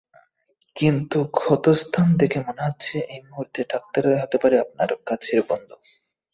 [0.75, 5.75] কিন্তু, ক্ষতস্থান দেখে মনে হচ্ছে এই মুহূর্তে ডাক্তাররাই হতে পারে আপনার কাছের বন্ধু!